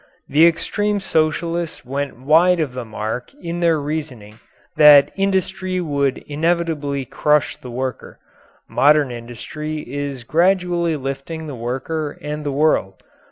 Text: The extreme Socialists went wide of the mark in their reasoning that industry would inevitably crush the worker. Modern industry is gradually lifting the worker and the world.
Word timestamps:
The 0.27 0.47
extreme 0.47 0.99
Socialists 0.99 1.85
went 1.85 2.17
wide 2.19 2.59
of 2.59 2.73
the 2.73 2.83
mark 2.85 3.31
in 3.39 3.59
their 3.59 3.79
reasoning 3.79 4.39
that 4.75 5.11
industry 5.15 5.79
would 5.79 6.17
inevitably 6.25 7.05
crush 7.05 7.55
the 7.57 7.69
worker. 7.69 8.17
Modern 8.67 9.11
industry 9.11 9.83
is 9.87 10.23
gradually 10.23 10.95
lifting 10.95 11.45
the 11.45 11.53
worker 11.53 12.17
and 12.19 12.43
the 12.43 12.51
world. 12.51 13.03